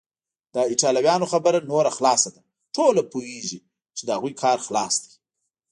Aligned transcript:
د 0.53 0.55
ایټالویانو 0.71 1.25
خبره 1.33 1.59
نوره 1.71 1.91
خلاصه 1.97 2.29
ده، 2.35 2.41
ټوله 2.75 3.01
پوهیږي 3.11 3.59
چې 3.97 4.03
د 4.05 4.09
هغوی 4.15 4.33
کار 4.43 4.57
خلاص 4.65 4.93
دی. 5.03 5.13